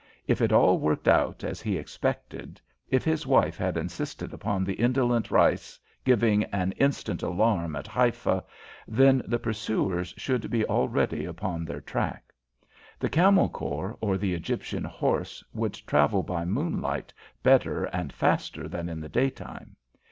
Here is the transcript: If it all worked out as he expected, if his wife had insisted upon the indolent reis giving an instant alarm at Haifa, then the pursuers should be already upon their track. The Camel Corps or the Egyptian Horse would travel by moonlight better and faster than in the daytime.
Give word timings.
If 0.25 0.41
it 0.41 0.51
all 0.51 0.79
worked 0.79 1.07
out 1.07 1.43
as 1.43 1.61
he 1.61 1.77
expected, 1.77 2.59
if 2.89 3.03
his 3.05 3.27
wife 3.27 3.55
had 3.55 3.77
insisted 3.77 4.33
upon 4.33 4.63
the 4.63 4.73
indolent 4.73 5.29
reis 5.29 5.79
giving 6.03 6.43
an 6.45 6.71
instant 6.77 7.21
alarm 7.21 7.75
at 7.75 7.85
Haifa, 7.85 8.43
then 8.87 9.21
the 9.27 9.37
pursuers 9.37 10.11
should 10.17 10.49
be 10.49 10.65
already 10.65 11.25
upon 11.25 11.65
their 11.65 11.81
track. 11.81 12.33
The 12.97 13.09
Camel 13.09 13.47
Corps 13.49 13.95
or 14.01 14.17
the 14.17 14.33
Egyptian 14.33 14.85
Horse 14.85 15.43
would 15.53 15.75
travel 15.75 16.23
by 16.23 16.45
moonlight 16.45 17.13
better 17.43 17.83
and 17.83 18.11
faster 18.11 18.67
than 18.67 18.89
in 18.89 19.01
the 19.01 19.07
daytime. 19.07 19.75